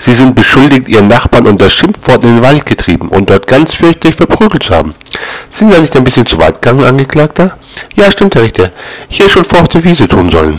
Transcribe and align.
Sie 0.00 0.14
sind 0.14 0.34
beschuldigt, 0.34 0.88
Ihren 0.88 1.08
Nachbarn 1.08 1.46
unter 1.46 1.68
Schimpfworten 1.68 2.30
in 2.30 2.36
den 2.36 2.42
Wald 2.42 2.64
getrieben 2.64 3.08
und 3.08 3.28
dort 3.28 3.46
ganz 3.46 3.74
fürchterlich 3.74 4.16
verprügelt 4.16 4.62
zu 4.62 4.74
haben. 4.74 4.94
Sind 5.50 5.68
Sie 5.68 5.74
da 5.74 5.80
nicht 5.80 5.94
ein 5.94 6.04
bisschen 6.04 6.26
zu 6.26 6.38
weit 6.38 6.62
gegangen, 6.62 6.84
Angeklagter? 6.84 7.58
Ja, 7.96 8.10
stimmt, 8.10 8.34
Herr 8.34 8.42
Richter. 8.42 8.72
Ich 9.10 9.18
hätte 9.18 9.28
schon 9.28 9.44
vor 9.44 9.60
auf 9.60 9.68
der 9.68 9.84
Wiese 9.84 10.08
tun 10.08 10.30
sollen. 10.30 10.58